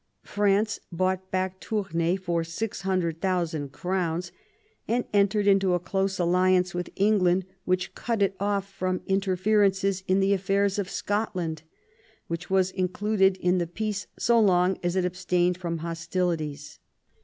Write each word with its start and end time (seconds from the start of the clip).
France 0.23 0.79
bought 0.91 1.29
back 1.29 1.59
Tournai 1.59 2.15
for 2.15 2.43
600,000 2.43 3.71
crowns, 3.71 4.31
and 4.87 5.05
entered 5.13 5.45
into 5.45 5.75
a 5.75 5.79
close 5.79 6.17
alliance 6.17 6.73
with 6.73 6.89
England, 6.95 7.45
which 7.65 7.93
cut 7.93 8.23
it 8.23 8.35
off 8.39 8.67
from 8.67 9.01
inter 9.05 9.35
ference 9.35 10.01
in 10.07 10.19
the 10.19 10.33
affairs 10.33 10.79
of 10.79 10.89
Scotland, 10.89 11.61
which 12.25 12.49
was 12.49 12.71
included 12.71 13.37
in 13.37 13.59
the 13.59 13.67
peace 13.67 14.07
so 14.17 14.39
long 14.39 14.75
as 14.81 14.95
it 14.95 15.05
abstained 15.05 15.59
from 15.59 15.77
hostilities. 15.85 16.79